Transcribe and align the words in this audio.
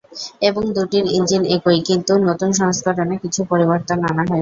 এবং 0.41 0.63
দুটির 0.75 1.05
ইঞ্জিন 1.17 1.43
একই 1.55 1.79
কিন্তু 1.87 2.13
নতুন 2.27 2.49
সংস্করণে 2.59 3.15
কিছু 3.23 3.41
পরিবর্তন 3.51 3.99
আনা 4.09 4.23
হয়েছে। 4.23 4.39